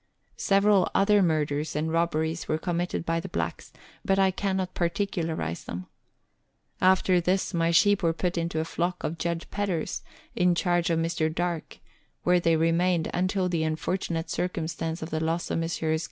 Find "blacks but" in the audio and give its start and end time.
3.29-4.17